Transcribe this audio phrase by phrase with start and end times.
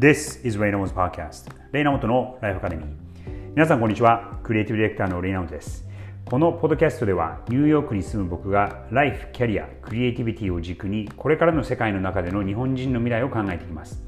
[0.00, 1.50] This is Ray Namos Podcast.
[1.72, 2.86] レイナモトのライフアカデミー
[3.56, 4.38] 皆さんこんにちは。
[4.44, 5.88] クリエイティブディレクターのレイナモトです。
[6.24, 14.00] このポッドキャストではニューヨークに住む僕がライフ、キャリア、クリエイティビティを軸にこれからの世界の中での日本人の未来を考えていきます。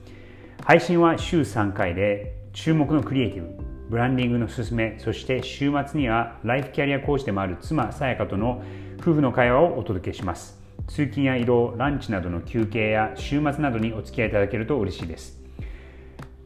[0.62, 8.62] 配信は週3回で注目のクリエイティブブランディングのすすめそして週末にはライフキャリア講師でもある妻さやかとの
[9.00, 10.56] 夫婦の会話をお届けします。
[10.86, 15.40] 通勤や移動ランチなどの休憩や週末などにお付き合いいただけると嬉しいです。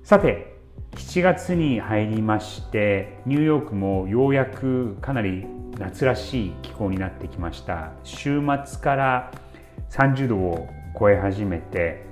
[0.04, 0.58] さて
[0.96, 5.46] 7月に入りましてニューヨークもようやくかなり
[5.78, 7.92] 夏らしい気候になってきました。
[8.04, 9.32] 週末から
[9.88, 10.68] 30度を
[11.00, 12.04] 超え始めて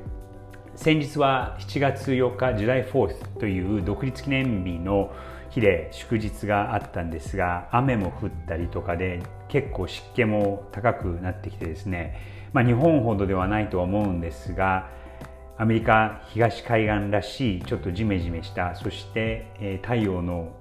[0.74, 5.12] 先日は7月4日ジュライ4スという独立記念日の
[5.50, 15.01] 日で祝日があったんですが雨も降ったりとかで結構湿気も高くなってきてですね、まあ、日本ほどではないとは思うんですが
[15.58, 20.52] アメリカ東海岸らしいちょっとジメジメしたそして、え太陽の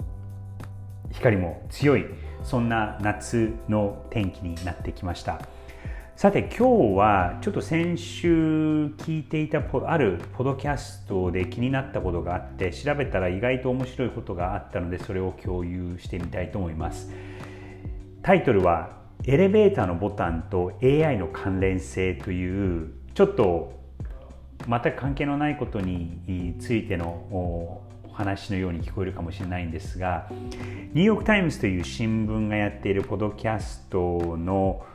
[1.11, 2.05] 光も強い
[2.43, 5.39] そんな夏の天気になってきました。
[6.21, 17.11] さて今日はちょっと先週聞いていたあるポドキャストで気になったことがあって調べたら意外と面白いことがあったのでそれを共有してみたいと思います
[18.21, 23.80] タイトルはエレベーターのボタンと AI の関連性というちょっと
[24.67, 27.81] 全く関係のないことについてのお
[28.13, 34.85] 話のように聞こえるかもしれないんですがニューヨーク・タイムズという新聞がやっているポドキャストの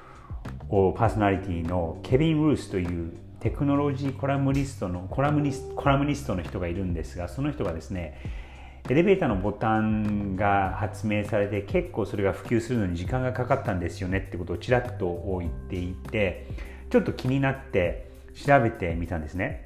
[0.68, 8.18] パーソナリティのケビン・ルースというテクノロジーコラムニストのコラムニスコラムニストの人がいるんですがその人がですね
[8.88, 16.46] エレベーターのボタンが発明されて結構それが普及するのに時間がかかったんですよねってことをちらっと言っていて
[16.90, 18.06] ちょっと気になって
[18.36, 19.62] 調べてみたんですね。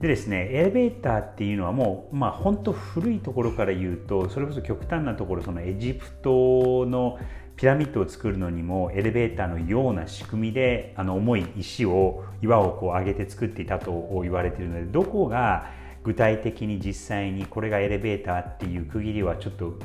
[0.00, 7.20] でですね、エレベーターっていうのはもう、まあ、本当古いところから言うとそれこそ極端なところそのエジプトの
[7.54, 15.70] ピラミッドを作るのにもエレベーターのような仕組みであの重い石を岩をこう上げて作っていたと言われているのでどこが
[16.02, 19.78] 具体的に実際にこれがエレベーターっていう区切りはちょっと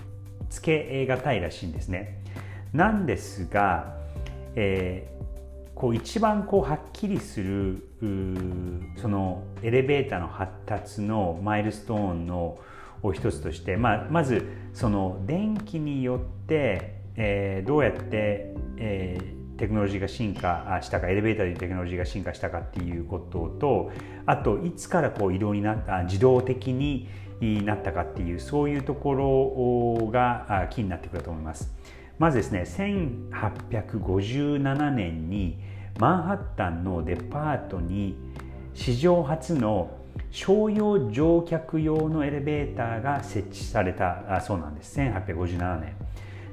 [0.49, 2.23] つけがたいらしいんですね。
[2.73, 3.95] なんですが、
[4.55, 5.16] えー、
[5.77, 7.83] こう一番こうはっきりする
[8.97, 12.59] そのエレベーターの発達のマイルストーンの
[13.03, 23.91] を一つとして、まあ、まずその電気によってえー、どうやって、えー、テクノロジーが進化したかエレベーターでテクノロジーが進化したかっていうことと
[24.27, 27.09] あといつからこう移動になった自動的に
[27.41, 31.75] なったかっていうそういうところが気になってくると思います。
[32.19, 35.59] まずですね1857年に
[35.99, 38.15] マンハッタンのデパートに
[38.73, 39.97] 史上初の
[40.31, 45.95] 商用乗客用のエレベーターが設置されたそうなんです1857年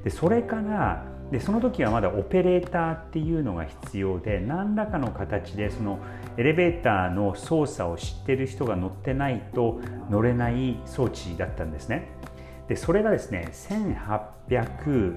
[0.04, 5.98] でそれからでその時はまだオペレーターっていうのが必要で何らかの形でその
[6.36, 12.08] エレベーターの操作を知ってる人が乗ってないと乗れない装置だったんですね。
[12.68, 15.14] でそれがですね1800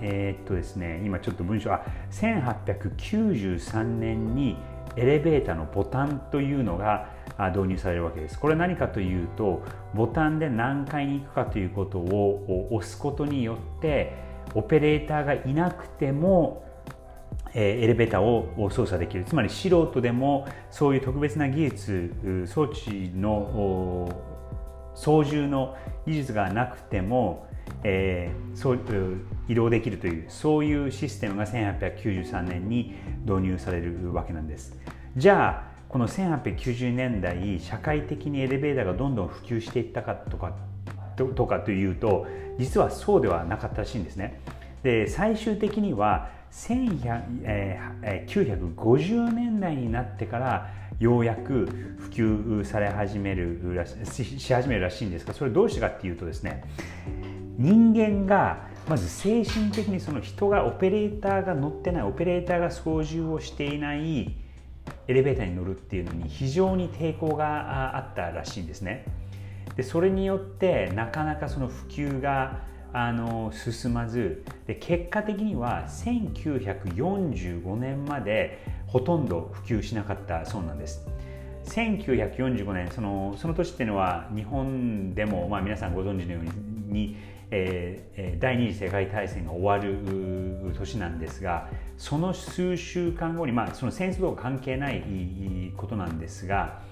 [0.00, 4.56] えー、っとですね今ちょっと文章あ1893年に
[4.96, 7.10] エレベーターのボタンというのが
[7.54, 8.38] 導入されるわけです。
[8.38, 9.62] これ何かというと
[9.94, 14.12] ボタンで何階に行くかということを押すことによって
[14.54, 16.64] オペレーターがいなくても
[17.54, 24.08] エレベーターを操作できるつまり素人でもそういう特別な技術装置の
[24.98, 25.76] 操縦の
[26.06, 27.46] 技術がなくても、
[27.84, 28.78] えー、そう
[29.48, 34.76] 移動できるというそういうシステムが1893年に導入されるわけなんです
[35.16, 40.54] じゃあこの1890年代社会的にエレベーターがどんどん普及していったかとか
[41.16, 42.26] とかというと
[42.58, 44.40] 実はそうではなかったらしいんですね。
[44.82, 51.66] で最終的には1950年代になってからようやく
[51.98, 56.64] 普及され始めるらしし始めるらしいんですがそれどうしてかっていうとですね
[57.56, 64.34] 人間がまず精神的にその人がオペレーターが乗ってないオペレーターが操縦をしていない
[65.06, 69.04] エレベーターに乗るっていうのに非常に抵抗があったらしいんですね。
[69.76, 72.60] でそれによってなかなかその普及が
[72.92, 81.06] あの進まずで結果的には1945年までほとんど普及しなかったそうなんです。
[81.64, 87.16] 1945年そのその年っていうのは日本でも、まあ、皆さんご存知のように
[87.50, 95.02] えー、第二次世界大戦が終わる年なんですがその数週間後に、まあ、その戦争とは関係ない
[95.76, 96.82] ことなんですが、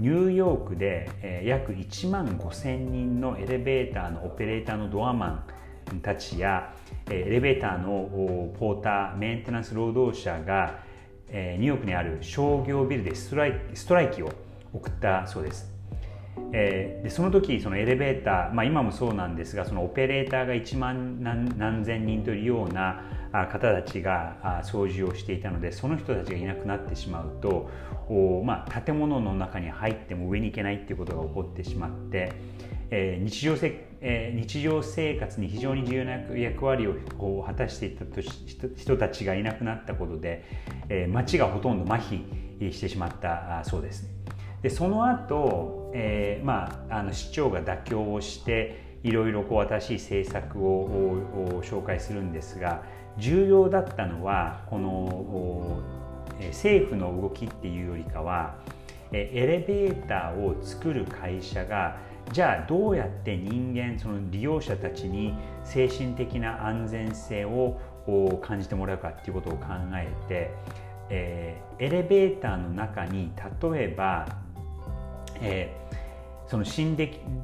[0.00, 5.44] ニューヨークで、約1万5000人のエレベーターのオペレーターのドアマ
[5.92, 6.72] ンたちや
[7.10, 8.08] エレベーターの
[8.58, 10.78] ポーターメンテナンス労働者が
[11.28, 14.32] ニューヨークにある商業ビルでストライストライキを
[14.72, 15.77] 送ったそうです。
[16.52, 23.02] えー、でその時そのエレベーター、まあ、今もそうなんですがそのオペレーターが1万何千人というような
[23.32, 27.68] 方たちが操縦をしていたのでその人たちがいなくなってしまうと
[28.08, 32.32] おまあ、建物の中に入っても上に行けないっていうことが起こってしまって、
[32.90, 40.44] えー、日常せえー、日常生活に非常に重要な役割を果たしていたと人たちがいなくなったことで、
[40.88, 42.22] えー、街がほとんど麻痺
[42.72, 44.08] してしまったそうです。
[44.62, 52.82] でその後、えーまあ、あの市長が妥協をしていろいろこう新しい政策を紹介するんですが
[53.16, 55.80] 重要だったのはこの
[56.48, 58.56] 政府の動きっていうよりかは
[59.12, 61.96] エレベーターを作る会社が
[62.32, 65.34] じゃあどうやって人間その利用者たちに
[65.64, 67.80] 精神的な安全性を
[68.42, 70.50] 感じてもらうかっていうことを考えて、
[71.10, 73.32] えー、エレベーターの中に
[73.62, 74.26] 例えば
[75.42, 76.96] えー、その心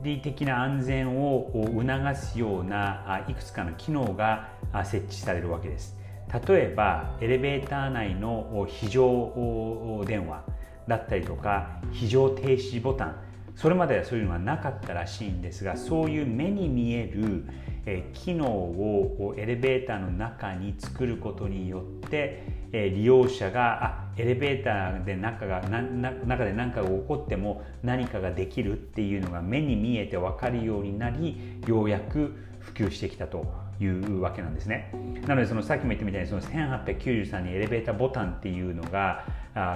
[0.03, 4.49] 理的な安全を促すようないくつかの機能が
[4.85, 5.97] 設置されるわけです。
[6.49, 10.43] 例えばエレベーター内の非常電話
[10.89, 13.17] だったりとか非常停止ボタン
[13.57, 17.45] それまではそういうのはなかったらしいんですがそういう目に見える
[18.13, 22.43] 機能をエレベーターの中に作ることによって
[22.73, 33.47] 利用者があエレベーターで中がな中で何かが起こっても何かができるっていうのが目に見えて分かるようになりようやく普及してきたと
[33.81, 34.91] いうわけなんですね。
[35.27, 39.25] なのでそのさっきも言ったみたいにその1893にエレベーターボタンっていうのが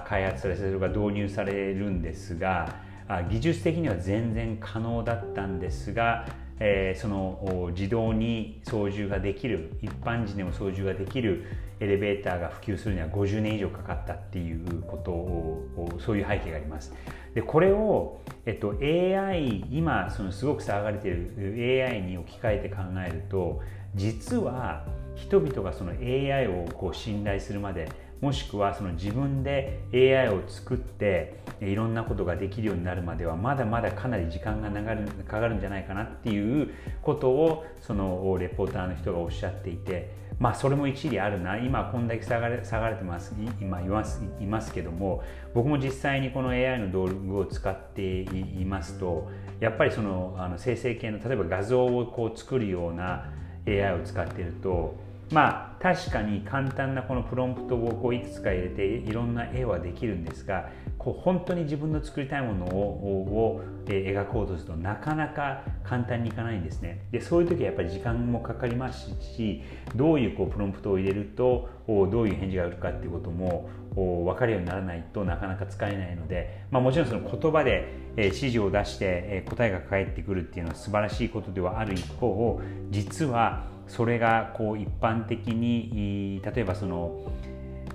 [0.06, 2.87] 開発されそれが導入されるんですが
[3.30, 6.26] 技術的には全然可能だったんですが
[6.60, 11.44] えー、その自動に操縦ができる一般人でも操縦ができる
[11.80, 16.92] エレベーターが普及するには50年以上かかったっていうことをそういう背景があります。
[17.34, 23.60] でこれを、えっと、AI 今そのすごく騒がれている AI に置き換えて考えると
[23.94, 24.84] 実は
[25.14, 27.88] 人々がその AI をこう信頼するまで
[28.20, 41.58] もしくはその自分で AI を作っていろんなことができるようになるまではまだまだかなり時間がかかるんじゃないかなっていうことをそのレポーターの人がおっしゃっていてまあそれも一理あるな。
[41.58, 45.22] 今こんだけ下がれ下がれてます今いますいますけども
[45.54, 49.28] 僕も実際にこの AI の道具を使っていますと
[49.60, 53.32] やっぱりそのあの生成系の例えば画像をこう作るような
[53.66, 67.06] AI を使っているとまあ確かに簡単なこのプロンプトをこういくつか入れていろんな絵はできるんですがこう本当に自分の作りたいものを描こうとするとなかなか簡単にいかないんですね。
[67.12, 69.62] でそういう時はやっぱり時間もかかりますし
[69.94, 82.60] どういうこうプロンプトを入れるとどういう返事が来るかっていうことも分かるようにならないとなかなか使えないので、まあ、もちろんその言葉で指示を出して答えが返ってくるっていうのは素晴らしいことではある一方
[82.90, 87.32] 実はそれがこう一般的に例えばその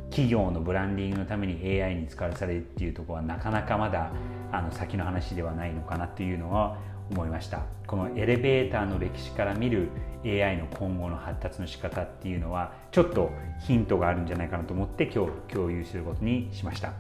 [0.09, 4.11] 企業のブランディングのために AI に使わされるっていうところはなかなかまだ
[4.51, 6.77] あの先の話ではないのかなというのは
[7.09, 7.61] 思いました。
[7.87, 9.89] このエレベーターの歴史から見る
[10.23, 13.31] AI の今後の発達の仕方っていうのはちょっと
[13.65, 16.93] ヒントがあるんじゃないかなと思って今日共有することにしました。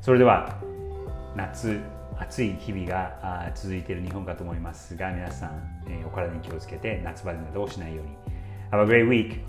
[0.00, 0.58] それでは
[1.36, 1.80] 夏
[2.18, 5.52] 暑い日々が続いている日本かと思いますが皆さん、
[6.06, 8.37] お体に気をつけて夏バテなどをしないように
[8.70, 9.40] Have a great week.